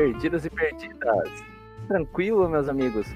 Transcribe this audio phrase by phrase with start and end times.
[0.00, 1.28] Perdidos e perdidas!
[1.86, 3.06] Tranquilo, meus amigos?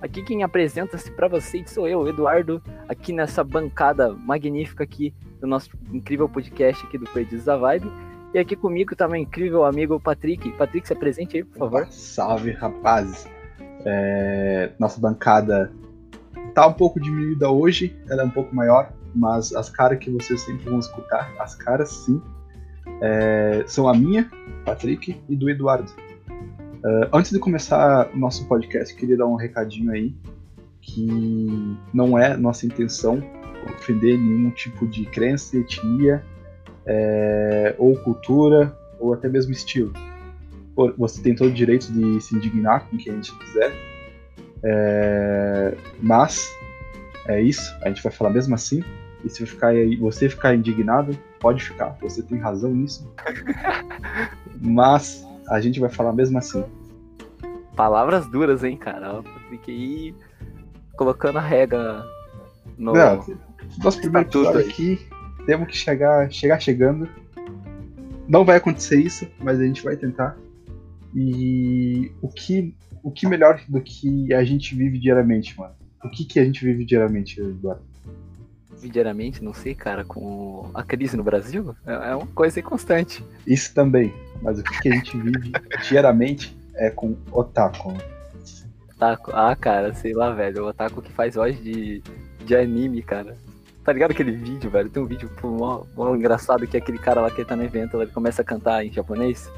[0.00, 5.68] Aqui quem apresenta-se para vocês sou eu, Eduardo, aqui nessa bancada magnífica aqui do nosso
[5.92, 7.90] incrível podcast aqui do Perdidos da Vibe.
[8.32, 10.52] E aqui comigo tá meu incrível amigo Patrick.
[10.52, 11.88] Patrick, se apresente aí, por favor.
[11.90, 13.26] Salve, rapazes!
[13.84, 15.72] É, Nossa bancada
[16.54, 20.40] tá um pouco diminuída hoje, ela é um pouco maior, mas as caras que vocês
[20.42, 22.22] sempre vão escutar, as caras sim,
[23.02, 24.30] é, são a minha,
[24.64, 25.90] Patrick, e do Eduardo.
[26.78, 30.14] Uh, antes de começar o nosso podcast, queria dar um recadinho aí
[30.80, 33.22] que não é nossa intenção
[33.70, 36.24] ofender nenhum tipo de crença, etnia,
[36.86, 39.92] é, ou cultura, ou até mesmo estilo.
[40.96, 43.72] Você tem todo o direito de se indignar com quem a gente quiser,
[44.62, 46.48] é, mas
[47.26, 48.82] é isso, a gente vai falar mesmo assim.
[49.24, 51.96] E se ficar aí, você ficar indignado, pode ficar.
[52.00, 53.12] Você tem razão nisso.
[54.62, 56.64] Mas a gente vai falar mesmo assim.
[57.74, 59.22] Palavras duras, hein, cara?
[59.50, 60.14] Fiquei
[60.96, 62.04] colocando a rega
[62.76, 62.92] no.
[62.92, 63.24] Não,
[63.82, 65.06] nosso primeiro episódio aqui,
[65.46, 67.08] temos que chegar, chegar chegando.
[68.26, 70.36] Não vai acontecer isso, mas a gente vai tentar.
[71.14, 75.74] E o que, o que melhor do que a gente vive diariamente, mano?
[76.04, 77.82] O que, que a gente vive diariamente, Eduardo?
[78.86, 83.24] Diariamente, não sei, cara, com a crise no Brasil, é, é uma coisa constante.
[83.46, 84.12] Isso também,
[84.42, 85.52] mas o que a gente vive
[85.88, 87.94] diariamente é com otaku.
[88.94, 89.30] Otaku?
[89.32, 92.02] Ah, cara, sei lá, velho, o otaku que faz voz de,
[92.44, 93.36] de anime, cara.
[93.84, 94.90] Tá ligado aquele vídeo, velho?
[94.90, 98.00] Tem um vídeo mó, mó engraçado que é aquele cara lá que tá no evento,
[98.00, 99.50] ele começa a cantar em japonês.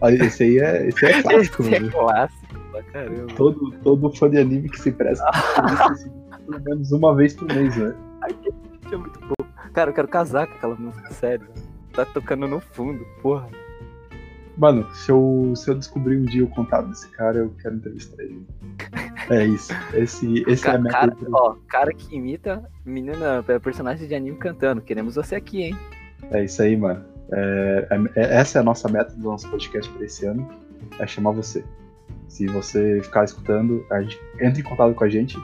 [0.00, 3.32] Olha, esse aí é, esse é clássico, esse é clássico, pra caramba.
[3.34, 5.24] Todo, todo fã de anime que se presta
[6.46, 7.94] pelo menos uma vez por mês, né?
[8.30, 9.46] É muito bom.
[9.72, 11.46] Cara, eu quero casar com aquela música, sério.
[11.92, 13.48] Tá tocando no fundo, porra.
[14.56, 18.22] Mano, se eu, se eu descobrir um dia o contato desse cara, eu quero entrevistar
[18.22, 18.46] ele.
[19.30, 19.72] É isso.
[19.94, 20.94] Esse, esse cara, é a meta.
[20.94, 24.80] Cara, ó, cara que imita menina, é, personagem de anime cantando.
[24.80, 25.76] Queremos você aqui, hein?
[26.30, 27.04] É isso aí, mano.
[27.32, 30.48] É, é, essa é a nossa meta do nosso podcast para esse ano.
[30.98, 31.64] É chamar você.
[32.28, 35.36] Se você ficar escutando, a gente entra em contato com a gente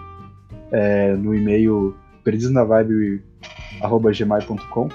[0.70, 4.88] é, no e-mail perdidosnavibe.gmail.com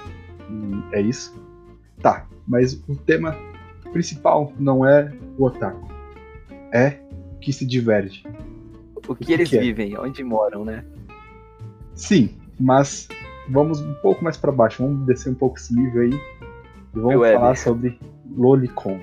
[0.92, 1.34] É isso.
[2.00, 3.36] Tá, mas o tema
[3.92, 5.88] principal não é o otaku.
[6.72, 6.98] É
[7.40, 8.26] que se diverte.
[8.94, 9.60] O que, o que eles que é?
[9.60, 10.84] vivem, onde moram, né?
[11.94, 13.08] Sim, mas
[13.48, 16.20] vamos um pouco mais para baixo, vamos descer um pouco esse nível aí e
[16.92, 17.98] vamos Meu falar sobre
[18.36, 19.00] Lolicon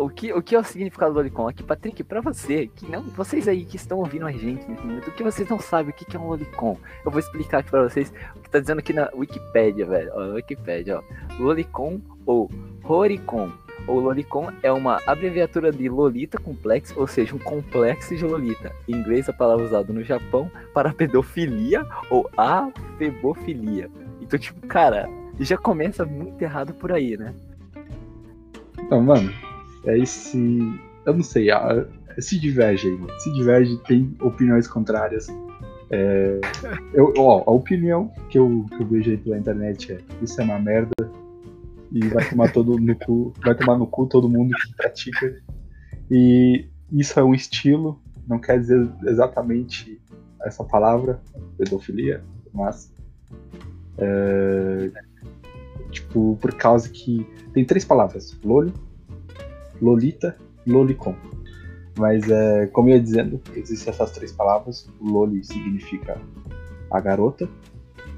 [0.00, 1.48] o que, o que é o significado do Lolicon?
[1.48, 5.08] Aqui, Patrick, para você, que não, vocês aí que estão ouvindo a gente nesse momento,
[5.08, 6.78] o que vocês não sabem o que, que é um Lolicon?
[7.04, 10.10] Eu vou explicar aqui para vocês o que tá dizendo aqui na Wikipedia, velho.
[10.14, 11.02] Ó, Wikipedia, ó.
[11.38, 12.50] Lolicon ou
[12.82, 13.52] Horicon
[13.86, 18.72] ou Lolicon é uma abreviatura de Lolita complexo, ou seja, um complexo de Lolita.
[18.88, 23.90] Em inglês, a palavra usada no Japão para pedofilia ou afebofilia.
[24.20, 27.34] Então, tipo, cara, já começa muito errado por aí, né?
[28.78, 29.32] Então, mano,
[29.84, 30.58] é esse.
[31.06, 31.86] Eu não sei, a,
[32.18, 33.20] se diverge aí, mano.
[33.20, 35.26] Se diverge, tem opiniões contrárias.
[35.90, 36.40] É,
[36.94, 40.44] eu, ó, a opinião que eu, que eu vejo aí pela internet é isso é
[40.44, 41.10] uma merda
[41.90, 45.42] e vai tomar todo no cu, vai tomar no cu todo mundo que pratica.
[46.10, 50.00] E isso é um estilo, não quer dizer exatamente
[50.42, 51.20] essa palavra,
[51.58, 52.92] pedofilia, mas
[53.98, 54.90] é,
[55.90, 58.72] tipo, por causa que tem três palavras, loli,
[59.80, 60.36] Lolita,
[60.66, 61.14] Lolicon.
[61.98, 64.88] Mas, é, como eu ia dizendo, existem essas três palavras.
[65.00, 66.18] O Loli significa
[66.90, 67.48] a garota,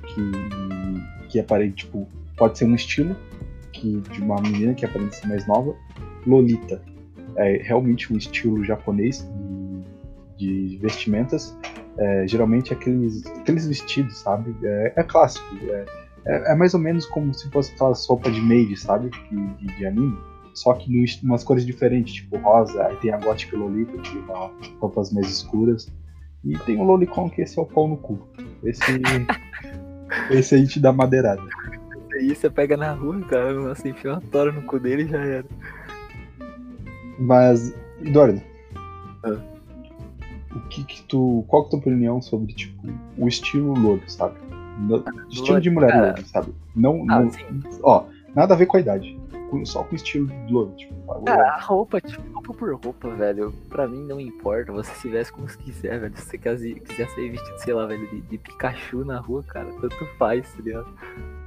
[0.07, 2.07] que, que aparente, tipo,
[2.37, 3.17] pode ser um estilo
[3.73, 5.75] que, de uma menina que aparenta ser mais nova.
[6.27, 6.83] Lolita
[7.37, 9.29] é realmente um estilo japonês
[10.37, 11.57] de, de vestimentas.
[11.99, 14.55] É, geralmente aqueles, aqueles vestidos, sabe?
[14.63, 15.45] É, é clássico.
[15.65, 15.85] É,
[16.25, 19.11] é, é, mais ou menos como se fosse aquela sopa de maid, sabe?
[19.11, 23.19] De, de, de anime só que em umas cores diferentes, tipo rosa, aí tem a
[23.19, 24.51] Gothic Lolita, que dá
[24.81, 25.91] roupas mais escuras.
[26.45, 28.19] E tem o Lolicon, que esse é o pau no cu.
[28.63, 28.83] Esse.
[30.31, 31.43] esse aí te dá madeirada.
[32.13, 35.25] Aí você pega na rua, cara, assim, enfia uma tora no cu dele e já
[35.25, 35.47] era.
[37.19, 38.43] Mas, Eduardo.
[39.25, 39.39] Ah.
[40.55, 41.45] O que que tu.
[41.49, 44.35] Qual que é a tua opinião sobre, tipo, o estilo Loli, sabe?
[44.81, 46.53] No, estilo de mulher Loli, sabe?
[46.75, 47.07] Não.
[47.09, 47.31] Ah, não
[47.83, 48.05] ó,
[48.35, 49.17] nada a ver com a idade
[49.53, 50.75] com, só com estilo Love.
[50.77, 54.73] Tipo, Cara, a roupa, tipo, roupa por roupa, velho, pra mim não importa.
[54.73, 56.17] Você se veste como você quiser, velho.
[56.17, 59.69] Se você quiser, quiser ser vestido, sei lá, velho, de, de, Pikachu na rua, cara,
[59.81, 60.89] tanto faz, tá ligado?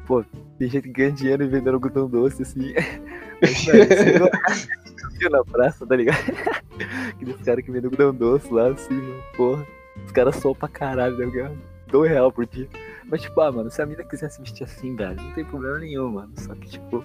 [0.05, 0.23] pô,
[0.59, 2.73] tem gente que ganha dinheiro e vendendo algodão doce, assim.
[3.41, 6.19] Mas, velho, você viu na praça, tá ligado?
[7.09, 9.65] Aqueles caras que vendem algodão doce lá, assim, mano, porra.
[10.05, 11.25] Os caras soam pra caralho, né?
[11.25, 11.57] Ganham
[11.87, 12.67] dois real por dia.
[13.05, 15.79] Mas, tipo, ah, mano, se a mina quiser se vestir assim, velho, não tem problema
[15.79, 16.31] nenhum, mano.
[16.37, 17.03] Só que, tipo,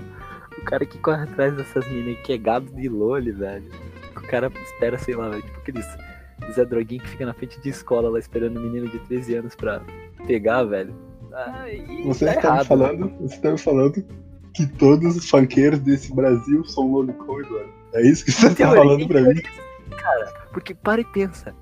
[0.58, 3.69] o cara que corre atrás dessas minas que é gado de loli, velho.
[4.17, 5.87] O cara espera, sei lá, velho, tipo aqueles
[6.52, 9.55] Zé Droguinho que fica na frente de escola lá esperando um menino de 13 anos
[9.55, 9.82] pra
[10.26, 10.94] pegar, velho.
[11.32, 14.05] Aí Você tá está errado, me falando, você tá me falando
[14.55, 17.70] que todos os funkeiros desse Brasil são lolicon, Eduardo.
[17.94, 19.41] É isso que você tá Teoria, falando pra mim?
[19.97, 21.55] Cara, porque para e pensa.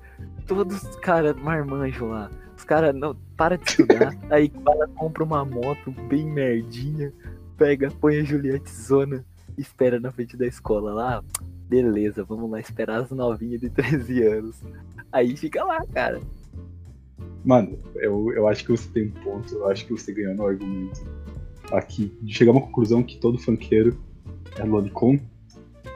[0.47, 4.51] Todos os caras marmanjos lá, os caras não para de estudar, aí
[4.95, 7.13] compra uma moto bem merdinha,
[7.59, 9.25] pega, põe a Juliette Zona,
[9.57, 11.23] espera na frente da escola lá.
[11.67, 14.63] Beleza, vamos lá esperar as novinhas de 13 anos.
[15.11, 16.21] Aí fica lá, cara.
[17.43, 20.47] Mano, eu, eu acho que você tem um ponto, eu acho que você ganhou no
[20.47, 21.01] argumento.
[21.71, 24.01] Aqui, de chegar a uma conclusão que todo funkeiro
[24.57, 25.19] é lolicon.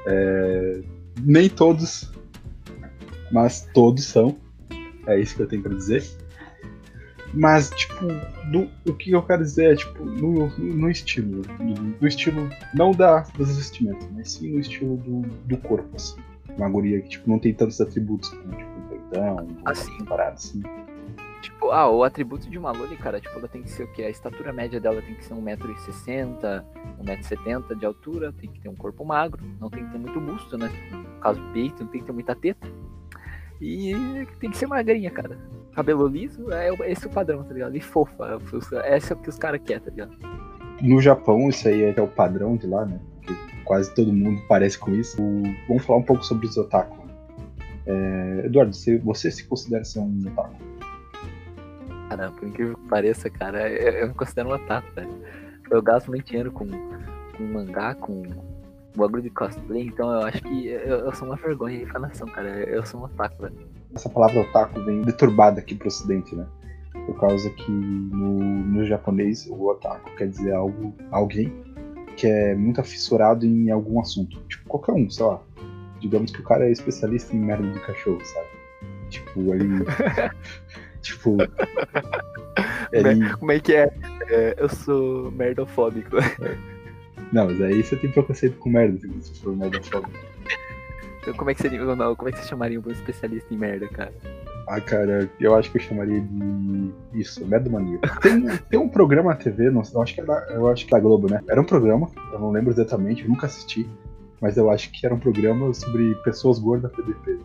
[0.05, 0.81] É,
[1.21, 2.11] nem todos,
[3.31, 4.35] mas todos são.
[5.07, 6.03] É isso que eu tenho pra dizer.
[7.33, 8.05] Mas, tipo,
[8.51, 11.41] do- o que eu quero dizer é, tipo, no, no estilo.
[11.99, 16.17] No, estilo, não da, das vestimentas, mas sim no estilo do, do corpo, assim.
[16.57, 20.05] Uma guria que, tipo, não tem tantos atributos, como, tipo, um peitão, Assim.
[20.05, 20.61] parada assim.
[21.41, 24.03] Tipo, ah, o atributo de uma Loli, cara, tipo, ela tem que ser o quê?
[24.03, 26.63] A estatura média dela tem que ser 1,60m,
[27.03, 30.57] 1,70m de altura, tem que ter um corpo magro, não tem que ter muito busto,
[30.57, 30.69] né?
[30.91, 32.67] No caso, peito, não tem que ter muita teta.
[33.59, 35.37] E tem que ser magrinha, cara.
[35.75, 37.75] Cabelo liso, é esse é o padrão, tá ligado?
[37.75, 38.39] E fofa,
[38.83, 40.11] é esse é o que os caras querem, tá ligado?
[40.81, 42.99] No Japão, isso aí é o padrão de lá, né?
[43.25, 43.33] Porque
[43.65, 45.21] quase todo mundo parece com isso.
[45.21, 47.03] O- Vamos falar um pouco sobre os otaku.
[47.85, 50.55] É, Eduardo, você, você se considera ser um otaku?
[52.09, 55.09] Cara, por incrível que pareça, cara, eu, eu me considero um otaku, velho.
[55.71, 58.21] Eu gasto muito dinheiro com, com mangá, com
[58.99, 62.49] bagulho de cosplay, então eu acho que eu, eu sou uma vergonha de nação, cara.
[62.63, 63.55] Eu sou um otaku, velho.
[63.93, 66.45] Essa palavra otaku vem deturbada aqui pro ocidente, né?
[67.05, 71.51] Por causa que no, no japonês o otaku quer dizer algo, alguém
[72.15, 74.39] que é muito afissurado em algum assunto.
[74.47, 75.41] Tipo, qualquer um, sei lá.
[75.99, 78.47] Digamos que o cara é especialista em merda de cachorro, sabe?
[79.09, 79.85] Tipo, ele.
[81.01, 81.37] tipo.
[82.91, 83.91] Ele, Como é que é?
[84.27, 86.17] É, eu sou merdofóbico.
[87.33, 90.11] Não, mas aí você tem preconceito com merda, se você for merdafóbico.
[91.19, 94.13] Então, como é que não, como é que você chamaria um especialista em merda, cara?
[94.67, 96.91] Ah, cara, eu acho que eu chamaria de.
[97.13, 97.99] Isso, merdomania.
[98.21, 100.93] Tem, tem um programa na TV, não, eu, acho que é da, eu acho que
[100.93, 101.41] é da Globo, né?
[101.49, 103.89] Era um programa, eu não lembro exatamente, eu nunca assisti,
[104.39, 107.39] mas eu acho que era um programa sobre pessoas gordas PDP.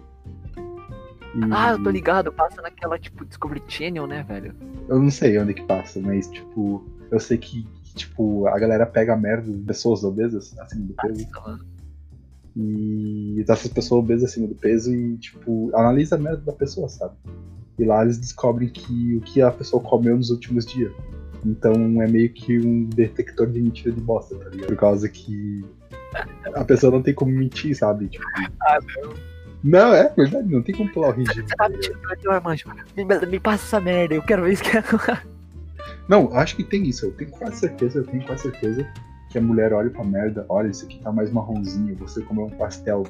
[1.34, 4.54] E Ah, eu tô ligado, passa naquela, tipo, Discovery Channel, né, velho?
[4.86, 9.14] Eu não sei onde que passa, mas, tipo, eu sei que, tipo, a galera pega
[9.14, 11.26] a merda de pessoas obesas acima do peso.
[11.32, 11.64] Nossa, mano.
[12.56, 17.14] e dessas pessoas obesas acima do peso e, tipo, analisa a merda da pessoa, sabe?
[17.78, 20.92] E lá eles descobrem que o que a pessoa comeu nos últimos dias.
[21.46, 24.66] Então é meio que um detector de mentira de bosta, tá ligado?
[24.66, 25.64] Por causa que
[26.54, 28.08] a pessoa não tem como mentir, sabe?
[28.08, 28.24] Tipo,
[28.62, 29.14] Ah, não.
[29.62, 31.76] não, é verdade, não tem como pular o tá pra mim,
[32.28, 32.68] Armanjo.
[32.96, 34.82] Me, me passa essa merda, eu quero ver isso que é.
[36.08, 38.86] Não, acho que tem isso, eu tenho quase certeza, eu tenho quase certeza
[39.30, 42.50] que a mulher olha pra merda, olha, isso aqui tá mais marronzinho, você comeu um
[42.50, 43.04] pastel.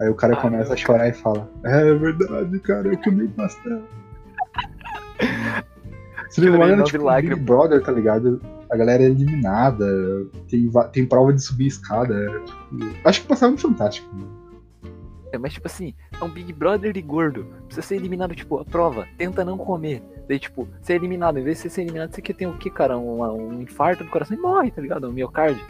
[0.00, 3.30] Aí o cara Ah, começa a chorar e fala, é verdade, cara, eu comi um
[3.30, 3.82] pastel.
[6.30, 7.10] Se não Nove tipo.
[7.14, 8.40] Big Brother, tá ligado?
[8.68, 9.86] A galera é eliminada,
[10.48, 12.14] tem, tem prova de subir escada.
[12.14, 14.14] é, tipo, acho que passava no Fantástico.
[14.16, 14.24] né?
[15.32, 17.46] É, Mas, tipo assim, é um Big Brother de gordo.
[17.66, 19.06] Precisa ser eliminado, tipo, a prova.
[19.18, 20.02] Tenta não comer.
[20.28, 21.38] Daí, tipo, ser eliminado.
[21.38, 22.96] Em vez de você ser eliminado, você quer ter o quê, cara?
[22.98, 25.08] Um, um infarto do coração e morre, tá ligado?
[25.08, 25.64] Um miocárdio.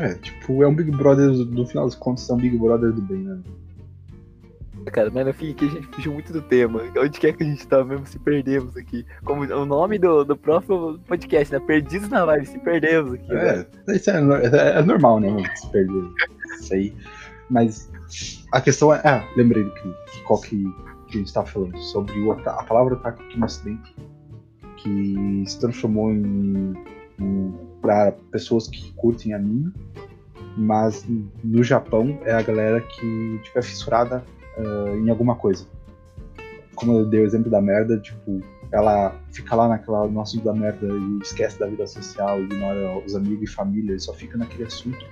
[0.00, 3.00] É, tipo, é um Big Brother, no final das contas, é um Big Brother do
[3.02, 3.38] bem, né?
[4.92, 6.82] Cara, mas no fim aqui a gente fugiu muito do tema.
[6.98, 9.06] Onde quer que a gente tá mesmo, se perdemos aqui.
[9.24, 11.58] Como o nome do, do próprio podcast, né?
[11.60, 13.26] Perdidos na live, se perdemos aqui.
[13.32, 13.66] né?
[13.88, 15.28] É, isso é, é- é normal, né?
[15.56, 16.04] Se perder.
[16.60, 16.94] Isso aí.
[17.50, 17.90] Mas
[18.52, 19.00] a questão é.
[19.04, 20.64] Ah, lembrei que, qual que,
[21.08, 21.76] que a gente tava falando.
[21.78, 23.94] Sobre o, a palavra otaku aqui no ocidente.
[24.76, 26.74] Que se transformou em.
[27.20, 29.72] em para pessoas que curtem anime.
[30.56, 31.04] Mas
[31.42, 34.24] no Japão é a galera que tipo, é fissurada
[34.56, 35.66] ah, em alguma coisa.
[36.74, 38.40] Como eu dei o exemplo da merda, tipo,
[38.72, 43.14] ela fica lá naquela, no assunto da merda e esquece da vida social, ignora os
[43.14, 45.04] amigos e família, e só fica naquele assunto.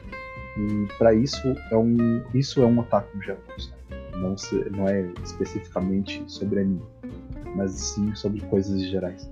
[0.57, 3.83] E pra isso é um isso é um otaku no Japão, sabe?
[4.17, 6.83] Não, se- não é especificamente sobre anime,
[7.57, 9.29] mas sim sobre coisas gerais.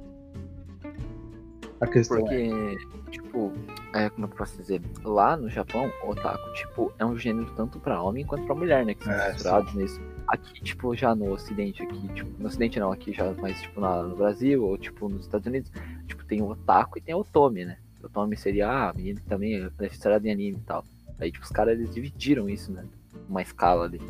[1.81, 2.21] A questão é.
[2.21, 2.79] Porque,
[3.11, 3.53] tipo,
[3.95, 7.79] é, como eu posso dizer, lá no Japão, o otaku, tipo, é um gênero tanto
[7.81, 8.95] pra homem quanto pra mulher, né?
[8.95, 10.01] Que são É, misturados nisso.
[10.29, 14.03] Aqui, tipo, já no ocidente, aqui, tipo, no ocidente não, aqui já, mas tipo na-
[14.03, 15.71] no Brasil, ou tipo nos Estados Unidos,
[16.07, 17.79] tipo, tem o otaku e tem o otome, né?
[18.03, 20.85] O otome seria, ah, menino também é fissurado em anime e tal.
[21.21, 22.85] Aí, tipo, os caras, eles dividiram isso, né?
[23.29, 24.01] Uma escala ali.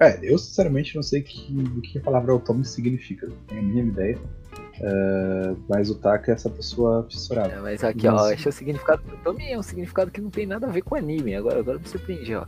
[0.00, 3.28] É, eu sinceramente não sei que, o que a palavra otome significa.
[3.46, 4.18] Tenho a mínima ideia.
[4.80, 7.52] É, mas o Taka é essa pessoa fissurada.
[7.52, 8.34] É, mas aqui, ó, Nossa.
[8.34, 10.96] achei o significado do Otome é um significado que não tem nada a ver com
[10.96, 11.34] anime.
[11.34, 12.46] Agora, agora me surpreendi, ó.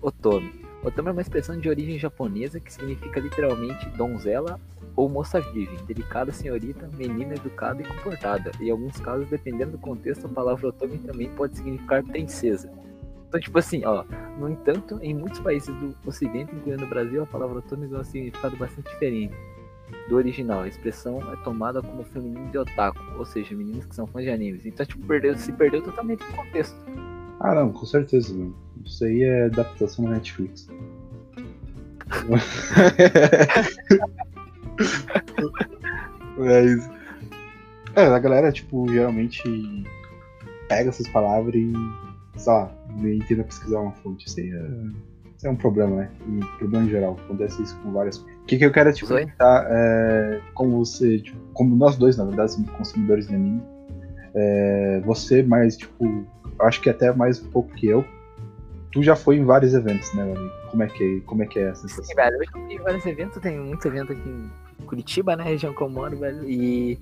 [0.00, 0.52] Otome.
[0.84, 4.60] Otome é uma expressão de origem japonesa que significa literalmente donzela
[4.94, 8.52] ou moça virgem, delicada senhorita, menina educada e comportada.
[8.60, 12.70] Em alguns casos, dependendo do contexto, a palavra otome também pode significar princesa.
[13.28, 14.04] Então, tipo assim, ó,
[14.38, 18.04] no entanto, em muitos países do ocidente, incluindo o Brasil, a palavra otome ganha um
[18.04, 19.34] significado bastante diferente
[20.08, 20.62] do original.
[20.62, 24.30] A expressão é tomada como feminino de otaku, ou seja, meninos que são fãs de
[24.30, 24.64] animes.
[24.64, 26.74] Então, tipo, perdeu, se perdeu totalmente o contexto.
[27.40, 28.56] Ah, não, com certeza, mano.
[28.84, 30.66] Isso aí é adaptação na Netflix.
[36.38, 36.90] Mas.
[37.94, 39.84] É, a galera, tipo, geralmente
[40.68, 41.72] pega essas palavras e,
[42.36, 44.26] sei lá, e tenta pesquisar uma fonte.
[44.26, 44.68] Isso aí é,
[45.36, 46.10] isso é um problema, né?
[46.26, 47.16] Um problema em geral.
[47.24, 48.40] Acontece isso com várias coisas.
[48.42, 49.24] O que, que eu quero te Zoe?
[49.24, 53.62] perguntar é como você, tipo, como nós dois, na verdade, somos consumidores de anime.
[54.34, 56.26] é, você mais, tipo,
[56.60, 58.04] acho que até mais um pouco que eu.
[58.90, 60.50] Tu já foi em vários eventos, né, amigo?
[60.70, 62.16] Como é que, como é, que é Sim, sensação?
[62.16, 65.74] velho, eu já fui em vários eventos, tem muitos eventos aqui em Curitiba, né, região
[65.74, 66.98] que eu moro, velho, e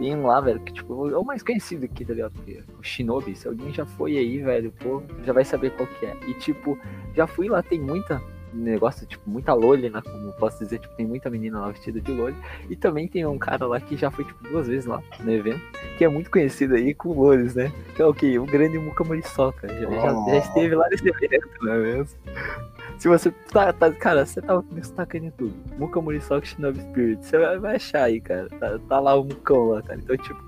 [0.00, 2.32] tem lá, velho, que tipo, é o mais conhecido aqui, tá ligado?
[2.78, 6.16] O Shinobi, se alguém já foi aí, velho, pô, já vai saber qual que é.
[6.26, 6.78] E tipo,
[7.14, 8.20] já fui lá, tem muita
[8.52, 12.00] negócio, tipo, muita loli, né, como eu posso dizer, tipo, tem muita menina lá vestida
[12.00, 12.36] de loli,
[12.68, 15.60] e também tem um cara lá que já foi, tipo, duas vezes lá no evento,
[15.96, 18.38] que é muito conhecido aí com lolis, né, que é o que?
[18.38, 22.18] O grande Muka Morisoka, já, já, já esteve lá nesse evento, não é mesmo?
[22.98, 25.54] Se você tá, tá- cara, você tá destacando em tudo.
[25.78, 28.46] Muka Morisoka Shinobi Spirit, você vai, vai achar aí, cara.
[28.60, 29.98] Tá, tá lá o Mukão lá, cara.
[29.98, 30.38] Então, tipo,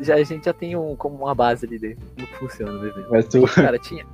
[0.00, 3.08] já, a gente já tem um, como uma base ali dentro, como funciona o evento.
[3.10, 4.06] Mas tu, Cara, tinha.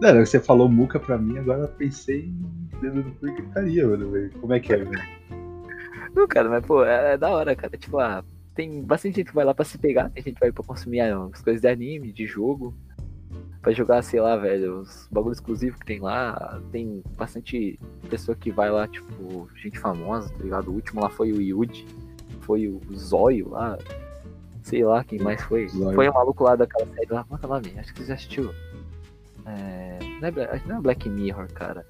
[0.00, 3.86] Não, você falou muca pra mim, agora eu pensei em dedo no cu e gritaria,
[3.86, 4.10] mano.
[4.10, 4.30] velho.
[4.40, 5.02] Como é que é, velho?
[6.14, 7.76] Não, cara, mas, pô, é, é da hora, cara.
[7.76, 10.52] Tipo, ah, tem bastante gente que vai lá pra se pegar, tem gente que vai
[10.52, 12.74] pra consumir ah, as coisas de anime, de jogo.
[13.62, 16.60] Pra jogar, sei lá, velho, os bagulhos exclusivos que tem lá.
[16.72, 20.70] Tem bastante pessoa que vai lá, tipo, gente famosa, tá ligado?
[20.70, 21.86] O último lá foi o Yuji,
[22.40, 23.76] foi o Zóio lá.
[24.62, 25.68] Sei lá quem mais foi.
[25.68, 25.94] Zóio.
[25.94, 27.24] Foi o maluco lá daquela série lá.
[27.30, 27.74] É que é o nome?
[27.78, 28.50] Acho que você já assistiu.
[29.58, 29.98] É...
[30.20, 31.86] Não, é, Bla- acho que não é Black Mirror, cara.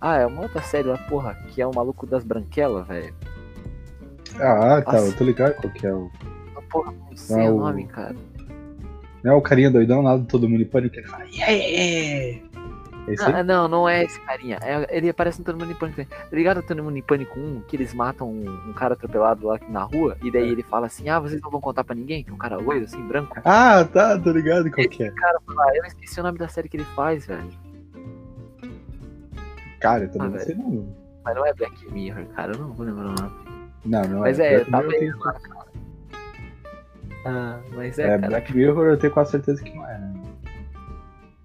[0.00, 3.14] Ah, é uma outra série lá, porra, que é o maluco das branquelas, velho.
[4.40, 5.06] Ah, tá, Nossa.
[5.06, 6.10] eu tô ligado qual que é o.
[6.56, 8.14] Ah, Porra, não sei Ah, o nome, cara.
[9.24, 12.45] Não é o carinha doidão lá do Todo Mundo em Pânico ele fala, yeah, yeah.
[13.08, 13.14] É?
[13.24, 14.58] Ah, não, não é esse carinha.
[14.62, 16.04] É- ele aparece no Todo Mundo em Pânico.
[16.04, 19.58] Tá ligado Todo Mundo em Pânico 1, que eles matam um, um cara atropelado lá
[19.68, 22.24] na rua, e daí ele fala assim, ah, vocês não vão contar pra ninguém?
[22.24, 23.36] Que é um cara loiro, assim, branco.
[23.44, 25.10] Ah, tá, tô ligado qual que é.
[25.12, 27.48] Cara, fala, eu esqueci o nome da série que ele faz, velho.
[29.80, 30.88] Cara, eu também Ah, não sei não.
[31.24, 33.32] Mas não é Black Mirror, cara, eu não vou lembrar o nome.
[33.84, 34.54] Não, não Mas é.
[34.54, 35.66] é, Black tá bem tenho- lá, cara.
[37.24, 38.26] Ah, mas é, É, cara.
[38.28, 40.14] Black Mirror eu tenho quase certeza que não é, né?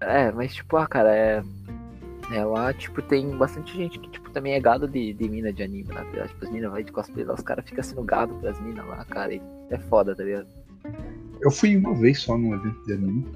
[0.02, 1.42] É, mas tipo, ah, cara, é.
[2.32, 5.62] É, lá, tipo, tem bastante gente que, tipo, também é gado de, de mina de
[5.62, 5.96] anime, né?
[5.96, 6.28] tá ligado?
[6.28, 9.04] Tipo, as minas vai de cosplay lá, os caras ficam sendo gado pras minas lá,
[9.04, 10.46] cara, e é foda, tá ligado?
[11.42, 13.26] Eu fui uma vez só num evento de anime.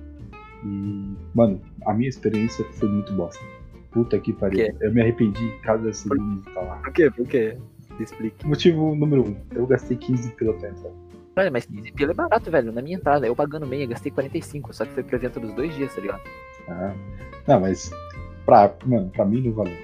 [0.65, 3.45] E, mano, a minha experiência foi muito bosta.
[3.91, 4.75] Puta que pariu.
[4.81, 6.77] Eu me arrependi cada segundo de estar lá.
[6.77, 7.11] Por quê?
[7.11, 7.59] Por quê?
[8.01, 8.47] Explique.
[8.47, 10.91] Motivo número um, eu gastei 15 pila pra entrar.
[11.37, 12.73] Olha, mas 15 pila é barato, velho.
[12.73, 15.75] Na minha entrada, eu pagando meia, gastei 45, só que foi pro evento dos dois
[15.75, 16.23] dias, tá ligado?
[16.69, 16.95] Ah,
[17.47, 17.91] não, mas
[18.45, 19.77] pra, mano, pra mim não valeu.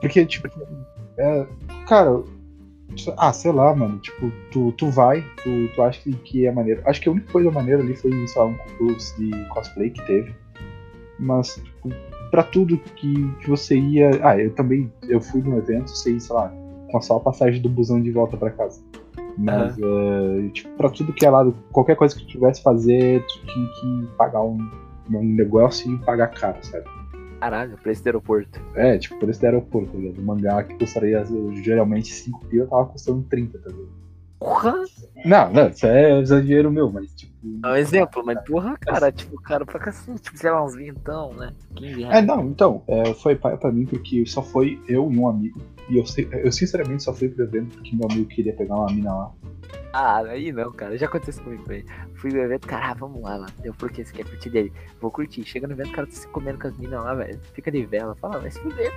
[0.00, 0.48] Porque, tipo,
[1.18, 1.46] é,
[1.88, 2.22] cara,
[3.16, 6.82] ah, sei lá, mano, tipo, tu, tu vai, tu, tu acha que, é maneiro.
[6.86, 10.04] Acho que a única coisa maneira ali foi, sei lá, um concurso de cosplay que
[10.06, 10.34] teve.
[11.18, 11.90] Mas, tipo,
[12.30, 14.10] pra tudo que, que você ia.
[14.22, 16.52] Ah, eu também, eu fui num evento, sei, sei lá,
[16.90, 18.80] com só a passagem do busão de volta pra casa.
[19.38, 23.46] Mas, é, tipo, pra tudo que é lado, qualquer coisa que tu tivesse fazer, tu
[23.46, 24.58] tinha que pagar um,
[25.10, 26.84] um negócio e pagar caro, sabe?
[27.40, 28.60] Caralho, preço do aeroporto.
[28.74, 30.18] É, tipo, preço do aeroporto, tá ligado?
[30.18, 31.22] O mangá que custaria
[31.62, 34.05] geralmente 5 pila tava custando 30, tá ligado?
[34.38, 34.74] Porra!
[35.24, 37.34] Não, não, isso é exagero meu, mas tipo.
[37.64, 41.32] É um exemplo, mas porra, cara, tipo, cara, pra cacete, tipo, sei lá, uns vintão,
[41.32, 41.52] né?
[41.76, 45.28] 15 É, não, então, é, foi paia pra mim porque só foi eu e um
[45.28, 45.60] amigo.
[45.88, 46.04] E eu,
[46.44, 49.32] eu sinceramente só fui pro evento porque meu amigo queria pegar uma mina lá.
[49.92, 50.98] Ah, aí não, cara.
[50.98, 51.84] Já aconteceu comigo também.
[52.14, 53.52] Fui no evento, cara, ah, vamos lá, mano.
[53.64, 54.72] Eu, por que você quer curtir dele?
[55.00, 55.44] Vou curtir.
[55.44, 57.40] Chega no evento, cara tá se comendo com as minas lá, velho.
[57.54, 58.14] Fica de vela.
[58.16, 58.92] Fala, vai se fuder.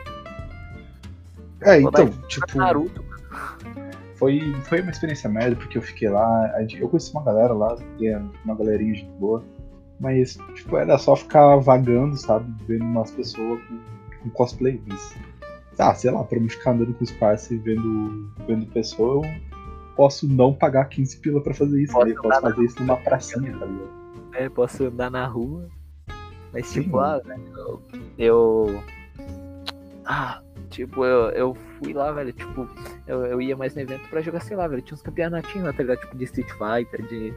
[1.62, 3.88] É, Vou então, tipo, Naruto, mano.
[4.19, 8.21] Foi, foi uma experiência merda, porque eu fiquei lá, eu conheci uma galera lá, é
[8.43, 9.41] uma galerinha de boa,
[9.99, 13.79] mas, tipo, era só ficar vagando, sabe, vendo umas pessoas com,
[14.23, 15.15] com cosplay, mas,
[15.79, 19.31] ah, sei lá, pra mim ficar andando com os parceiros e vendo, vendo pessoa, eu
[19.95, 22.13] posso não pagar 15 pila pra fazer isso, Posso né?
[22.15, 23.99] eu posso fazer isso numa pracinha, tá ligado?
[24.33, 25.67] É, posso andar na rua.
[26.51, 27.81] Mas, Sim, tipo, ah, velho, eu,
[28.17, 28.83] eu.
[30.05, 32.31] Ah, tipo, eu, eu fui lá, velho.
[32.31, 32.67] Tipo,
[33.07, 34.81] eu, eu ia mais no evento pra jogar, sei lá, velho.
[34.81, 35.99] Tinha uns campeonatinhos lá, tá ligado?
[35.99, 37.33] Tipo, de Street Fighter, de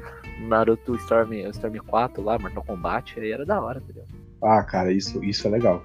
[0.46, 3.18] Naruto Storm, Storm 4 lá, Mortal Kombat.
[3.18, 4.08] Aí era da hora, tá ligado?
[4.42, 5.84] Ah, cara, isso, isso é legal.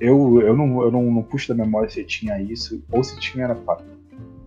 [0.00, 3.44] Eu, eu, não, eu não, não puxo da memória se tinha isso, ou se tinha
[3.44, 3.82] era pago.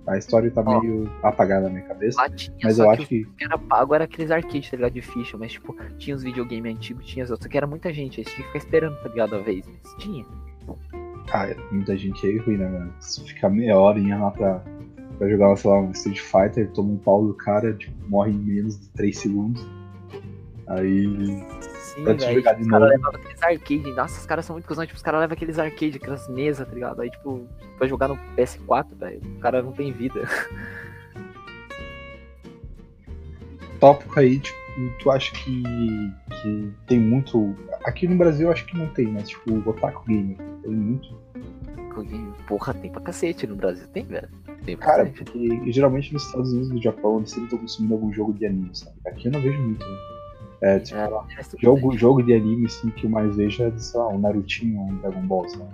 [0.07, 0.81] A história tá Ó.
[0.81, 4.05] meio apagada na minha cabeça, Lá tinha, mas eu que acho que era pago, era
[4.05, 4.93] aqueles arcades, tá ligado?
[4.93, 7.93] De ficha, mas tipo, tinha os videogame antigos, tinha as outras, só que era muita
[7.93, 9.35] gente, aí tinha que ficar esperando, tá ligado?
[9.35, 10.25] A vez, mas tinha.
[11.31, 12.93] Cara, muita gente aí ruim, né, mano?
[12.99, 14.61] Se ficar meia hora ir lá pra,
[15.17, 18.37] pra jogar, sei lá, um Street Fighter, toma um pau do cara, tipo, morre em
[18.37, 19.65] menos de 3 segundos.
[20.67, 21.05] Aí.
[21.71, 22.35] Sim, Pra te velho.
[22.39, 23.15] jogar de Os caras novo.
[23.17, 23.93] aqueles arcade.
[23.93, 24.85] Nossa, os caras são muito cuzão.
[24.85, 27.01] Tipo, os caras levam aqueles arcade, aquelas mesas, tá ligado?
[27.01, 27.47] Aí, tipo,
[27.77, 30.21] pra jogar no PS4, velho, o cara não tem vida.
[33.79, 34.57] Tópico aí, tipo,
[34.99, 35.63] tu acha que,
[36.41, 37.55] que tem muito.
[37.85, 41.21] Aqui no Brasil eu acho que não tem, mas tipo, o Otaku Gamer tem muito.
[42.47, 43.85] Porra, tem pra cacete no Brasil.
[43.87, 44.29] Tem, velho.
[44.65, 45.23] Tem pra Cara, cacete.
[45.23, 48.45] porque geralmente nos Estados Unidos e no Japão eles sempre estão consumindo algum jogo de
[48.45, 48.95] anime, sabe?
[49.07, 49.97] Aqui eu não vejo muito, né?
[50.63, 51.03] É, tipo, É,
[51.39, 51.97] é tudo jogo, bem.
[51.97, 55.21] jogo de anime, assim, que eu mais vejo é, sei lá, um Narutinho, um Dragon
[55.25, 55.65] Ball, sabe?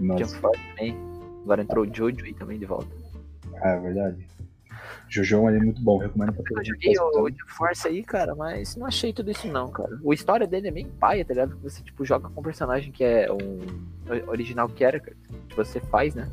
[0.00, 0.96] Mas, Jump Force também.
[1.44, 2.88] Agora entrou o Jojo aí também de volta.
[3.62, 4.26] é verdade.
[5.12, 6.66] Jojo é um anime muito bom, recomendo pra todo Eu mundo.
[6.66, 9.98] joguei o Jump Force aí, cara, mas não achei tudo isso não, cara.
[10.02, 11.50] O história dele é bem paia, tá ligado?
[11.50, 13.60] Porque Você, tipo, joga com um personagem que é um
[14.28, 15.14] original character,
[15.48, 16.28] que você faz, né?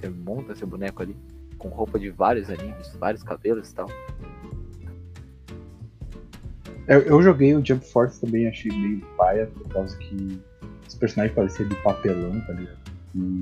[0.00, 1.14] Você monta seu boneco ali,
[1.58, 3.88] com roupa de vários animes, vários cabelos e tal.
[6.86, 10.40] Eu, eu joguei o Jump Force também, achei meio paia, por causa que
[10.86, 12.78] os personagens pareciam de papelão, tá ligado?
[13.14, 13.40] E,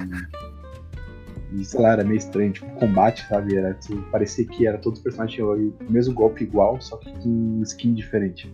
[1.55, 3.57] e sei lá, era meio estranho, tipo, combate, sabe?
[3.57, 7.11] Era, tipo, parecia que era todos os personagens tinham o mesmo golpe igual, só que
[7.21, 8.53] com skin diferente.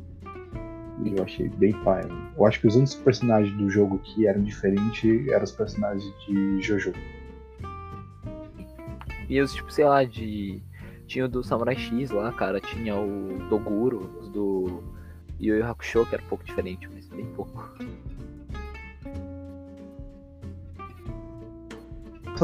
[1.04, 2.08] E eu achei bem paia.
[2.36, 6.60] Eu acho que os únicos personagens do jogo que eram diferentes eram os personagens de
[6.60, 6.92] Jojo.
[9.28, 10.60] E os, tipo, sei lá, de.
[11.06, 12.60] Tinha o do Samurai X lá, cara.
[12.60, 14.82] Tinha o Doguro, os do
[15.40, 17.70] Yu Yu Hakusho, que era um pouco diferente, mas bem pouco.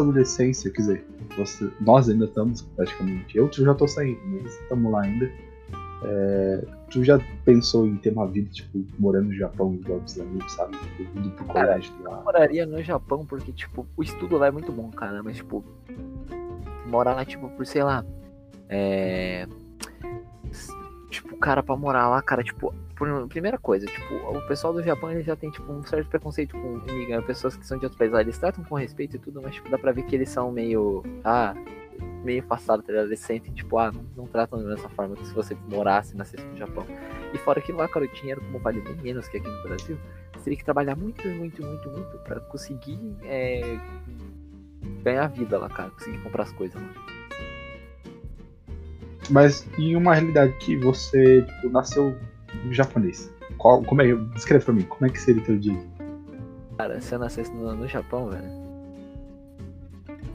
[0.01, 3.37] Adolescência, quer dizer, você- nós ainda estamos praticamente.
[3.37, 5.31] Eu já tô saindo, mas estamos lá ainda.
[6.07, 10.53] É, tu já pensou em ter uma vida, tipo, morando no Japão igual dos amigos,
[10.53, 10.77] sabe?
[10.77, 12.21] Tipo, Indo pro Cara, colégio lá.
[12.23, 15.65] moraria no Japão porque, tipo, o estudo lá é muito bom, cara, mas, tipo,
[16.87, 18.05] morar lá, tipo, por, sei lá,
[18.69, 19.47] é...
[21.11, 22.75] Tipo, cara, pra morar lá, cara, tipo,
[23.29, 26.81] primeira coisa, tipo, o pessoal do Japão, ele já tem, tipo, um certo preconceito com
[26.89, 29.69] imigra- pessoas que são de outros países eles tratam com respeito e tudo, mas, tipo,
[29.69, 31.55] dá pra ver que eles são meio, ah,
[32.25, 36.17] meio afastados, tá sentem, tipo, ah, não, tratam da mesma forma que se você morasse,
[36.17, 36.87] nascesse no Japão.
[37.33, 39.99] E fora que lá, cara, o dinheiro como vale bem menos que aqui no Brasil,
[40.33, 43.79] você teria que trabalhar muito, muito, muito, muito pra conseguir é,
[45.03, 45.91] ganhar vida lá, cara.
[45.91, 46.89] Conseguir comprar as coisas lá.
[49.31, 52.17] Mas em uma realidade que você, tipo, nasceu
[52.71, 53.31] japonês.
[53.59, 55.79] Qual, como é, descreve pra mim, como é que seria teu dia?
[56.77, 58.65] Cara, se eu nascesse no, no Japão, velho.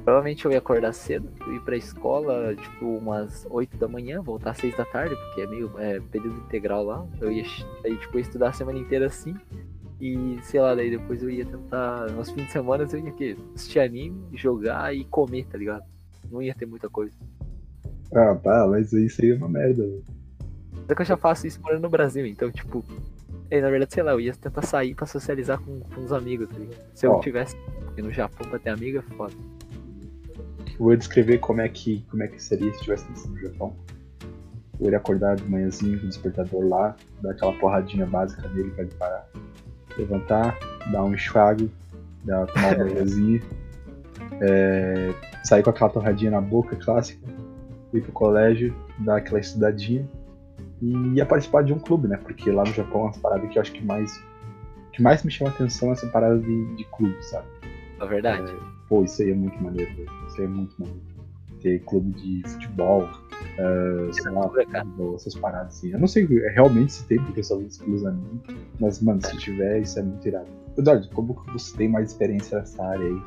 [0.03, 4.51] Provavelmente eu ia acordar cedo, eu ir pra escola, tipo, umas 8 da manhã, voltar
[4.51, 7.05] às 6 da tarde, porque é meio é, período integral lá.
[7.19, 7.43] Eu ia,
[7.83, 9.35] aí, tipo, ia estudar a semana inteira assim.
[9.99, 13.15] E, sei lá, daí depois eu ia tentar, nos fins de semana, eu ia o
[13.15, 13.35] quê?
[13.53, 15.83] Assistir anime, jogar e comer, tá ligado?
[16.31, 17.13] Não ia ter muita coisa.
[18.15, 19.83] Ah, tá, mas isso aí é uma merda.
[19.83, 20.03] velho.
[20.89, 22.83] Só que eu já faço isso morando no Brasil, então, tipo.
[23.51, 26.49] é, na verdade, sei lá, eu ia tentar sair pra socializar com, com os amigos,
[26.49, 26.81] tá ligado?
[26.95, 27.19] Se eu Ó.
[27.19, 27.55] tivesse
[27.95, 29.35] no Japão pra ter amigo, é foda.
[30.65, 33.75] Eu vou descrever como é que, como é que seria se tivesse nascido no Japão.
[34.79, 38.83] Eu iria acordar de manhãzinho com o despertador lá, dar aquela porradinha básica nele pra
[38.83, 39.29] ele parar.
[39.95, 40.57] Levantar,
[40.91, 41.69] dar um enxague,
[42.23, 43.43] dar, tomar uma banhozinho,
[44.41, 47.21] é, sair com aquela torradinha na boca clássica,
[47.93, 50.09] ir pro colégio, dar aquela estudadinha
[50.81, 52.17] e ia participar de um clube, né?
[52.17, 54.23] Porque lá no Japão as paradas que eu acho que mais
[54.93, 57.47] que mais me chama atenção é essa parada de, de clube, sabe?
[57.97, 58.53] Na verdade.
[58.87, 60.09] Pô, isso aí é muito maneiro, velho.
[60.27, 61.01] Isso aí é muito maneiro.
[61.61, 63.07] Ter clube de futebol,
[63.59, 65.91] Uh, sei lá, futebol, essas paradas assim.
[65.91, 68.41] Eu não sei realmente se tem, porque eu só vi exclusivo anime.
[68.79, 70.47] Mas, mano, se tiver, isso é muito irado.
[70.77, 73.21] Eduardo, como que você tem mais experiência nessa área aí?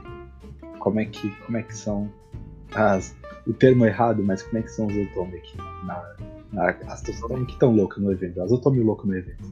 [0.78, 2.10] Como é que, como é que são
[2.74, 3.14] as.
[3.46, 5.56] O termo errado, mas como é que são os Otome aqui?
[5.84, 8.40] Na, na, as Otome que estão loucas no evento.
[8.42, 9.42] As Otome loucas no evento.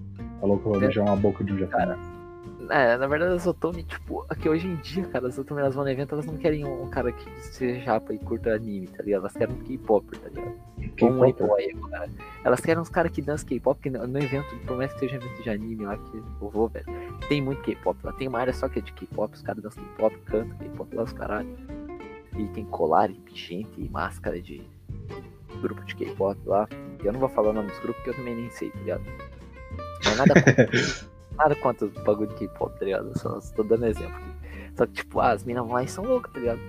[0.43, 0.81] A louca vai É.
[0.81, 1.99] beijar uma boca de um japonês.
[2.69, 5.83] É, na verdade as Otome, tipo, aqui hoje em dia, cara, as Otome elas vão
[5.83, 9.23] no evento, elas não querem um cara que seja japa e curta anime, tá ligado?
[9.23, 10.53] Elas querem um K-pop, tá ligado?
[11.03, 12.09] Ou um K-pop, cara.
[12.45, 15.43] Elas querem uns caras que dançam K-pop, porque no, evento, por mais que seja evento
[15.43, 16.87] de anime lá, que eu vou, velho,
[17.29, 18.13] tem muito K-pop lá.
[18.13, 21.03] Tem uma área só que é de K-pop, os caras dançam K-pop, cantam K-pop lá,
[21.03, 21.49] os caralho.
[22.39, 24.63] E tem colar e pingente e máscara de
[25.61, 26.69] grupo de K-pop lá.
[27.03, 28.79] E eu não vou falar o nome dos grupos, porque eu também nem sei, tá
[28.81, 29.03] ligado?
[30.05, 30.69] Mas nada contra,
[31.37, 33.09] nada contra o bagulho de K-pop, tá ligado?
[33.09, 34.31] Eu só tô dando exemplo aqui.
[34.77, 36.61] Só que, tipo, ah, as minas vão lá e são loucas, tá ligado?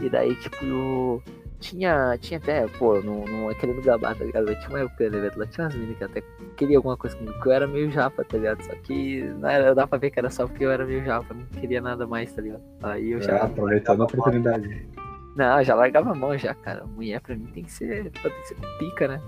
[0.00, 1.22] E daí, tipo, eu-
[1.60, 4.46] tinha, tinha até, pô, não, não é querendo gabar, tá ligado?
[4.54, 6.22] Tinha uma época no evento lá, tinha umas meninas que até
[6.56, 8.62] queria alguma coisa comigo, porque eu era meio japa, tá ligado?
[8.62, 11.34] Só que não era, dá pra ver que era só porque eu era meio japa,
[11.34, 12.62] não queria nada mais, tá ligado?
[12.80, 13.32] Aí eu já.
[13.38, 14.86] É, aproveitando a oportunidade.
[15.38, 16.84] Não, eu já largava a mão já, cara.
[16.84, 18.10] Mulher pra mim tem que ser.
[18.10, 19.22] Tem que ser com pica, né?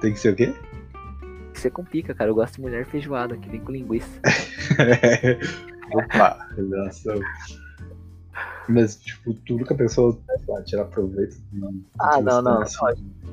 [0.00, 0.46] Tem que ser o quê?
[0.46, 2.30] Tem que ser com pica, cara.
[2.30, 4.08] Eu gosto de mulher feijoada, que vem com linguiça.
[5.92, 7.20] Opa, revelação.
[8.70, 11.36] Mas, tipo, tu nunca pensou sei lá, tirar proveito.
[12.00, 12.78] Ah, não, não, assim?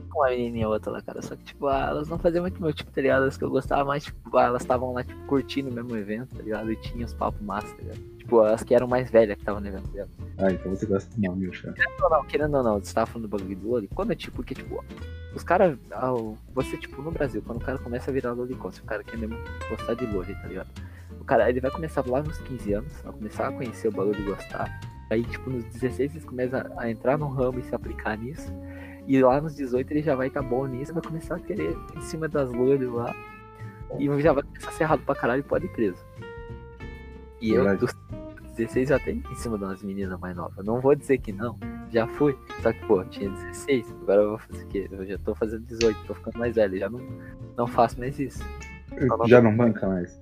[0.09, 1.21] Com uma menininha ou outra lá, cara.
[1.21, 3.23] Só que, tipo, ah, elas não faziam muito meu tipo, tá ligado?
[3.23, 6.35] As que eu gostava mais, tipo, ah, elas estavam lá, tipo, curtindo o mesmo evento,
[6.35, 6.69] tá ligado?
[6.69, 8.18] E tinha os papos massa, tá ligado?
[8.29, 10.09] Tipo, as que eram mais velhas que estavam no evento, tá ligado?
[10.37, 11.73] Ah, então você gosta de nome, cara.
[11.73, 13.87] Querendo ou não, querendo ou não, você tava falando do bagulho do Loli.
[13.87, 14.85] Quando é tipo, porque, tipo,
[15.33, 15.79] os caras.
[16.53, 19.17] Você, tipo, no Brasil, quando o cara começa a virar Lolicon, se o cara quer
[19.17, 19.35] mesmo
[19.67, 20.69] gostar de Loli, tá ligado?
[21.19, 24.15] O cara, ele vai começar lá nos 15 anos, vai começar a conhecer o bagulho
[24.15, 24.79] de gostar.
[25.09, 28.53] Aí, tipo, nos 16 ele começa a entrar no ramo e se aplicar nisso.
[29.07, 32.01] E lá nos 18 ele já vai estar bom nisso, vai começar a querer em
[32.01, 33.11] cima das Loli lá.
[33.97, 35.97] E já vai começar a ser errado pra caralho e pode ir preso.
[37.41, 37.95] E eu, dos
[38.59, 40.65] 16 eu até ia em cima de umas meninas mais novas.
[40.65, 41.57] Não vou dizer que não,
[41.89, 42.37] já fui.
[42.61, 44.89] Só que, pô, tinha 16, agora eu vou fazer o quê?
[44.91, 46.99] Eu já tô fazendo 18, tô ficando mais velho, já não,
[47.57, 48.43] não faço mais isso.
[49.27, 50.21] Já não banca mais.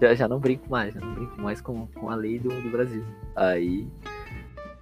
[0.00, 2.70] Já, já não brinco mais, já não brinco mais com, com a lei do, do
[2.70, 3.02] Brasil.
[3.34, 3.88] Aí,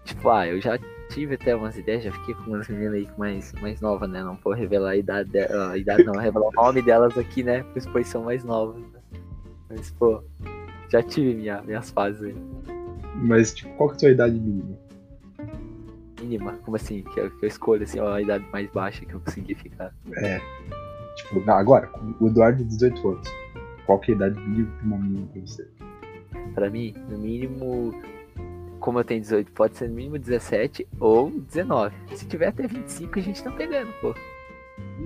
[0.04, 0.78] tipo, ah, eu já
[1.10, 4.22] tive até umas ideias, já fiquei com umas meninas aí mais, mais novas, né?
[4.24, 7.64] Não vou revelar a idade dela, a idade não, revelar o nome delas aqui, né?
[7.92, 8.82] Pois são mais novas.
[8.82, 9.00] Né?
[9.70, 10.22] Mas, pô,
[10.90, 12.36] já tive minha, minhas fases aí.
[13.14, 14.76] Mas, tipo, qual que é a tua idade mínima?
[16.20, 17.02] Mínima, como assim?
[17.02, 19.92] Que eu, que eu escolho assim, ó, a idade mais baixa que eu consegui ficar.
[20.16, 20.40] É.
[21.16, 23.28] Tipo, não, agora, o Eduardo de 18 anos.
[23.86, 25.68] Qual que é a idade mínima menina pra você?
[26.54, 27.94] Pra mim, no mínimo,
[28.80, 31.94] como eu tenho 18, pode ser no mínimo 17 ou 19.
[32.14, 34.14] Se tiver até 25, a gente tá pegando, pô.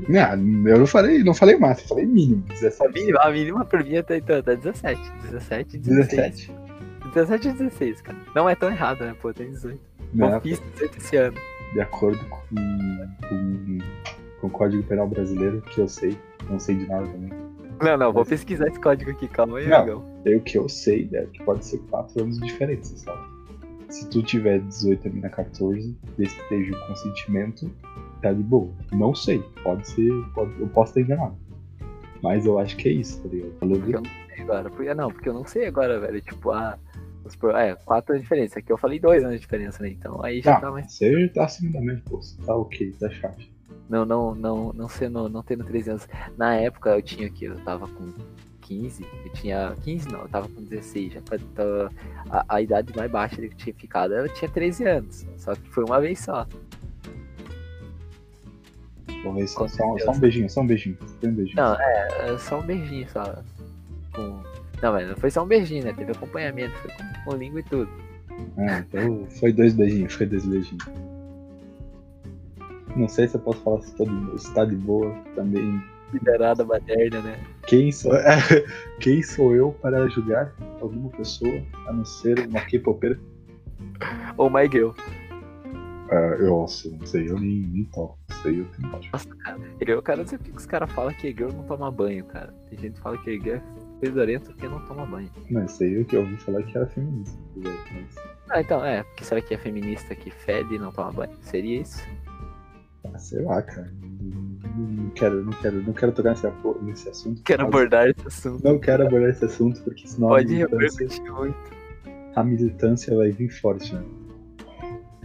[0.08, 2.44] Não, eu não falei, não falei máximo, falei mínimo.
[2.48, 2.92] A 17.
[2.92, 5.00] mínima, a mínima pra mim tá, então, tá 17.
[5.30, 6.06] 17 e 16.
[6.08, 6.52] 17?
[7.14, 8.18] 17 e 16, cara.
[8.34, 9.32] Não é tão errado, né, pô?
[9.32, 9.74] Tem 18.
[9.74, 9.80] Né?
[10.12, 11.36] Bom, fiz 18 esse ano.
[11.72, 12.40] De acordo com,
[13.28, 13.78] com,
[14.40, 16.16] com o Código Penal Brasileiro, que eu sei,
[16.48, 17.30] não sei de nada também.
[17.80, 19.76] Não, não, vou pesquisar esse código aqui, calma aí, Não.
[19.78, 20.20] amigão.
[20.26, 21.26] É o que eu sei, né?
[21.32, 23.20] Que pode ser 4 anos de diferença, sabe?
[23.88, 27.70] Se tu tiver 18 e a mina 14, desde que esteja o consentimento,
[28.20, 28.70] tá de boa.
[28.92, 31.36] Não sei, pode ser, pode- eu posso estar enganado.
[32.22, 33.52] Mas eu acho que é isso, tá ligado?
[33.58, 34.70] Falou Porque eu não sei agora.
[34.70, 36.20] Porque, não, porque eu não sei agora, velho.
[36.20, 36.78] Tipo, ah,
[37.18, 38.58] vamos supor, é, 4 anos de diferença.
[38.58, 39.88] Aqui eu falei 2 anos de diferença, né?
[39.90, 40.92] Então aí já Ah, tá mais.
[40.92, 42.18] você tá acima da média, pô.
[42.20, 43.42] Você tá ok, tá chato.
[43.88, 46.08] Não, não, não, não sendo, não tendo 13 anos.
[46.36, 48.12] Na época eu tinha aqui, eu tava com
[48.60, 51.90] 15, eu tinha 15 não, eu tava com 16, já pra- tá-
[52.30, 55.68] a, a idade mais baixa que eu tinha ficado, eu tinha 13 anos, só que
[55.70, 56.46] foi uma vez só.
[59.22, 60.96] Ver só, Com só, só um beijinho, só um beijinho.
[61.20, 61.56] Tem um beijinho.
[61.56, 63.22] Não, é, é só um beijinho só.
[64.14, 64.42] Com...
[64.82, 65.92] Não, mas não foi só um beijinho, né?
[65.92, 67.90] Teve acompanhamento, foi com, com língua e tudo.
[68.56, 70.84] Ah, então foi dois beijinhos, foi dois beijinhos.
[72.96, 75.80] Não sei se eu posso falar se, tô de- se tá de boa também.
[76.12, 77.38] Liberada materna, né?
[77.66, 78.10] Quem sou,
[79.00, 83.18] quem sou eu para julgar alguma pessoa a não ser uma K-popera?
[84.36, 84.90] Ou My Girl.
[86.10, 88.18] Ah, eu nossa, não sei, eu nem, nem toco.
[88.30, 89.10] Isso aí eu tenho ódio.
[89.12, 89.58] Nossa, cara.
[89.80, 92.52] Eu, cara, não sei porque os caras falam que girl não toma banho, cara.
[92.68, 93.62] Tem gente que fala que girl é
[94.00, 95.30] fedorento porque não toma banho.
[95.50, 97.38] Não, isso aí eu que eu ouvi falar que era feminista.
[97.56, 98.16] Mas,
[98.50, 99.02] Ah, então, é.
[99.04, 101.32] Porque será que é feminista que fede e não toma banho?
[101.42, 102.02] Seria isso?
[103.04, 103.92] ah, sei lá, cara.
[104.02, 106.46] Não, quero, não quero, não quero tocar nesse,
[106.82, 107.42] nesse assunto.
[107.42, 108.64] Quero abordar esse assunto.
[108.64, 111.58] Não quero abordar esse assunto, porque senão a Pode militância, repercutir muito.
[112.34, 114.02] a militância vai vir forte, né?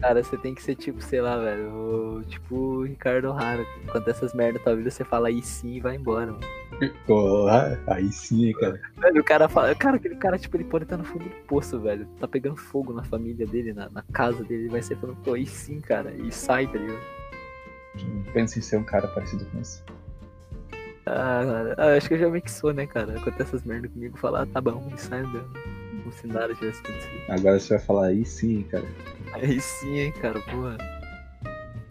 [0.06, 1.68] Cara, você tem que ser tipo, sei lá, velho.
[1.74, 3.66] o- Tipo o Ricardo Rara.
[3.92, 6.44] Quando essas merda tua vida, você fala aí sim e vai embora, mano.
[7.50, 8.80] Ah, aí sim, cara.
[8.98, 9.74] Velho, o cara fala.
[9.74, 12.06] Cara, aquele cara, tipo, ele pode estar no fundo do poço, velho.
[12.20, 14.64] Tá pegando fogo na família dele, na, na casa dele.
[14.64, 16.12] Ele vai ser falando, pô, aí sim, cara.
[16.14, 17.00] E sai, tá ligado?
[18.32, 19.82] Pensa em ser um cara parecido com esse.
[21.08, 23.14] Ah, cara, ah, acho que eu já meio que sou, né, cara?
[23.18, 25.50] Acontece essas merdas comigo, falar, ah, tá bom, e sai andando.
[26.12, 27.24] Se nada tivesse acontecido.
[27.30, 28.86] Agora você vai falar aí sim, cara.
[29.34, 30.78] Aí sim, hein, cara, porra.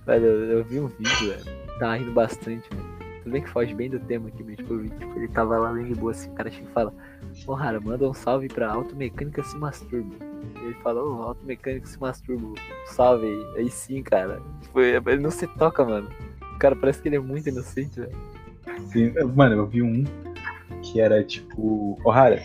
[0.06, 1.44] Velho, eu, eu vi um vídeo, velho.
[1.78, 2.94] Tava rindo bastante, velho.
[3.22, 5.56] Tudo bem que foge bem do tema aqui, mas tipo, eu vi, tipo, ele tava
[5.56, 6.92] lá bem de boa assim, o cara chega e fala,
[7.46, 10.14] ô Rara, manda um salve pra Automecânica se masturba.
[10.62, 12.54] Ele fala, ô, Automecânica se masturba,
[12.86, 13.60] salve aí.
[13.60, 14.42] Aí sim, cara.
[14.60, 16.10] Tipo, ele não se toca, mano.
[16.54, 18.12] O cara parece que ele é muito inocente, velho.
[18.92, 20.04] Sim, mano, eu vi um
[20.82, 21.98] que era tipo.
[22.04, 22.42] Ô, Rara,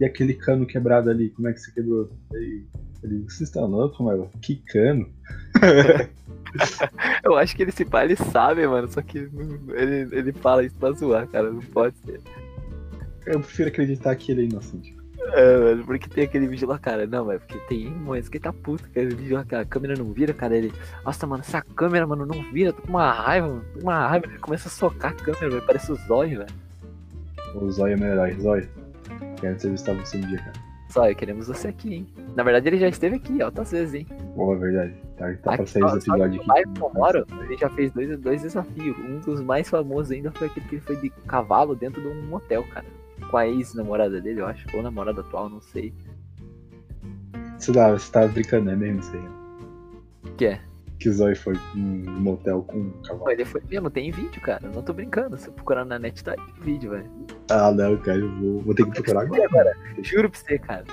[0.00, 1.30] e aquele cano quebrado ali?
[1.30, 2.10] Como é que você quebrou?
[2.32, 2.64] Aí,
[3.02, 4.30] ele, você está louco, mano?
[4.40, 5.08] Que cano?
[7.22, 10.76] Eu acho que ele se pá, ele sabe, mano, só que ele, ele fala isso
[10.76, 12.20] pra zoar, cara, não pode ser.
[13.26, 14.96] Eu prefiro acreditar que ele é inocente.
[15.32, 17.06] É, velho, porque tem aquele vídeo lá, cara.
[17.06, 19.96] Não, velho, porque tem momentos que ele tá puto, aquele vídeo lá, que a câmera
[19.96, 20.56] não vira, cara.
[20.56, 20.72] Ele,
[21.04, 24.08] nossa, mano, essa câmera, mano, não vira, tô com uma raiva, mano, tô com uma
[24.08, 24.26] raiva.
[24.26, 26.54] Ele começa a socar a câmera, velho, parece o Zóio, velho.
[27.54, 28.34] O Zóio é meu herói.
[28.40, 28.68] Zóio,
[29.36, 30.52] quero entrevistar você um dia, cara.
[30.92, 32.06] Zóio, queremos você aqui, hein.
[32.36, 34.06] Na verdade, ele já esteve aqui, altas vezes, hein.
[34.34, 34.94] Pô, é verdade.
[35.16, 36.72] Tá, tá pra Aqui, sair ó, esse só episódio aqui.
[36.72, 38.96] que eu moro, ele já fez dois, dois desafios.
[38.98, 42.22] Um dos mais famosos ainda foi aquele que ele foi de cavalo dentro de um
[42.26, 42.86] motel, cara.
[43.30, 44.64] Com a ex-namorada dele, eu acho.
[44.76, 45.92] Ou namorada atual, não sei.
[47.58, 49.28] Você, tá, você tá brincando, é mesmo isso aí?
[50.30, 50.60] O que é?
[50.98, 53.30] Que Zóio foi num motel com um cavalo.
[53.30, 54.60] ele foi mesmo, tem vídeo, cara.
[54.64, 55.36] eu Não tô brincando.
[55.36, 57.10] Se eu procurar na net, tá aí vídeo, velho.
[57.50, 59.44] Ah, não, cara, eu vou, vou ter que procurar agora.
[59.44, 59.76] agora?
[60.02, 60.84] Juro pra você, cara.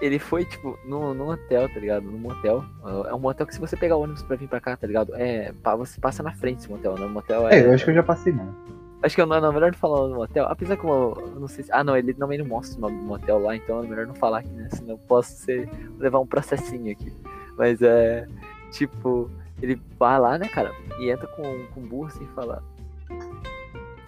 [0.00, 2.04] Ele foi, tipo, num, num hotel, tá ligado?
[2.04, 2.64] Num motel.
[3.08, 5.14] É um motel que se você pegar ônibus pra vir pra cá, tá ligado?
[5.16, 7.06] É, você passa na frente desse motel, né?
[7.06, 7.58] O motel é.
[7.58, 8.54] É, eu acho que eu já passei, mano.
[9.02, 10.44] Acho que eu não, não, melhor não falar no motel.
[10.46, 11.72] Apesar que eu, eu não sei se.
[11.72, 14.14] Ah, não, ele também não mostra o nome do motel lá, então é melhor não
[14.14, 14.68] falar aqui, né?
[14.70, 17.12] Senão eu posso ser, levar um processinho aqui.
[17.56, 18.28] Mas é.
[18.70, 19.28] Tipo,
[19.62, 20.72] ele vai lá, né, cara?
[20.98, 21.42] E entra com,
[21.74, 22.62] com burro assim e fala.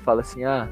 [0.01, 0.69] Fala assim, ah.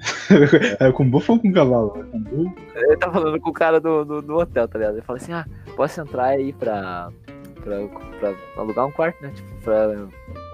[0.80, 1.90] É com bufo ou com cavalo?
[2.10, 2.54] Com burro?
[2.74, 4.94] Ele tá falando com o cara do, do, do hotel, tá ligado?
[4.94, 7.10] Ele fala assim, ah, posso entrar aí pra,
[7.62, 7.76] pra,
[8.20, 9.30] pra alugar um quarto, né?
[9.34, 10.06] Tipo, pra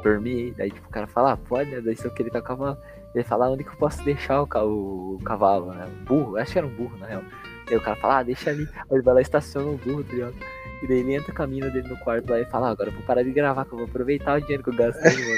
[0.02, 0.50] dormir aí.
[0.56, 1.80] Daí tipo, o cara fala, ah, pode, né?
[1.80, 2.76] Daí só que ele tá com cavalo.
[3.14, 5.84] Ele fala, ah, onde que eu posso deixar o, ca- o, o cavalo, né?
[5.86, 7.22] O burro, acho que era um burro, na real.
[7.68, 8.68] Aí o cara fala, ah, deixa ali.
[8.72, 10.34] Aí ele vai lá e estaciona o burro, tá ligado?
[10.82, 12.88] E daí ele entra com a mina dele no quarto lá e fala, ah, agora
[12.88, 15.34] eu vou parar de gravar, que eu vou aproveitar o dinheiro que eu gastei no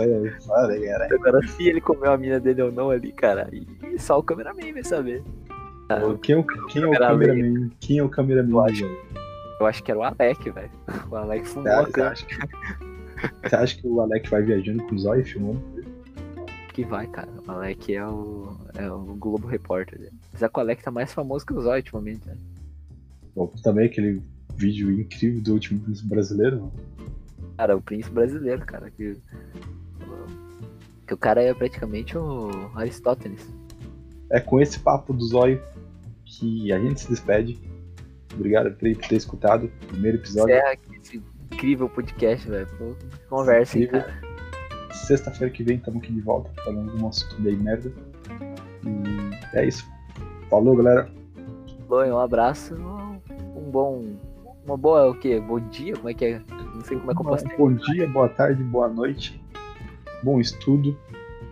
[0.00, 1.08] é foda, cara.
[1.14, 4.72] Agora se ele comeu a mina dele ou não ali, cara, e só o cameraman
[4.72, 5.22] vai saber.
[5.88, 7.70] Ah, Quem é o, quem é o cameraman?
[7.80, 8.50] Quem é o cameraman?
[8.50, 8.84] Eu acho.
[9.60, 10.70] Eu acho que era o Alec, velho.
[11.10, 12.36] O Alec fumou Você a acha que,
[13.42, 15.62] você acha que o Alec vai viajando com o Zóio filmando?
[16.72, 17.28] Que vai, cara.
[17.46, 20.10] O Alec é o, é o Globo Repórter.
[20.28, 22.36] Apesar que o Alec tá mais famoso que o Zóio ultimamente, né?
[23.62, 24.22] Também aquele
[24.56, 26.56] vídeo incrível do último príncipe brasileiro.
[26.60, 26.72] mano.
[27.56, 28.90] Cara, o príncipe brasileiro, cara.
[28.90, 29.16] Que,
[31.06, 33.48] que o cara é praticamente o Aristóteles.
[34.30, 35.60] É com esse papo do Zóio
[36.24, 37.58] que a gente se despede.
[38.34, 40.54] Obrigado por ter escutado o primeiro episódio.
[40.54, 41.22] Encerra aqui esse
[41.52, 42.96] incrível podcast, velho.
[43.28, 44.28] Conversa aí, cara.
[44.92, 47.92] Sexta-feira que vem estamos aqui de volta falando de um assunto bem merda.
[48.84, 49.84] E é isso.
[50.48, 51.10] Falou, galera.
[51.88, 52.76] Bom, um abraço.
[53.68, 54.04] Um bom.
[54.64, 55.38] Uma boa, o quê?
[55.38, 55.94] Bom dia?
[55.94, 56.42] Como é que é?
[56.74, 57.56] Não sei como é que eu posso ter.
[57.56, 59.38] Bom dia, boa tarde, boa noite.
[60.22, 60.96] Bom estudo.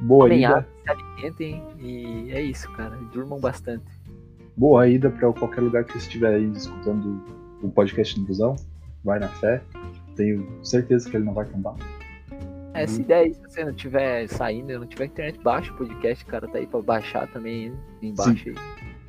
[0.00, 0.66] Boa ida.
[0.82, 1.62] se alimentem.
[1.78, 2.96] E é isso, cara.
[3.12, 3.84] Durmam bastante.
[4.56, 7.22] Boa ida para qualquer lugar que estiver aí escutando
[7.62, 8.56] o podcast no busão.
[9.04, 9.62] Vai na fé.
[10.14, 11.74] Tenho certeza que ele não vai tombar.
[12.72, 16.58] Essa ideia se você não tiver saindo, não tiver internet, baixa o podcast, cara, tá
[16.58, 18.54] aí pra baixar também embaixo aí.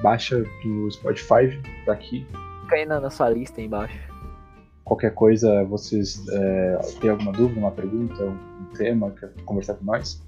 [0.02, 2.26] Baixa do Spotify tá aqui.
[2.67, 3.97] Fica aí na, na sua lista aí embaixo.
[4.84, 10.21] Qualquer coisa, vocês é, têm alguma dúvida, uma pergunta, um tema, quer conversar com nós,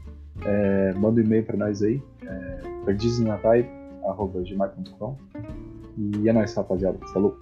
[0.46, 5.18] é, manda um e-mail para nós aí, é, perdizesnavibe.gmail.com
[5.98, 6.98] E é nóis, rapaziada.
[7.08, 7.38] Falou!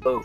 [0.00, 0.22] Falou.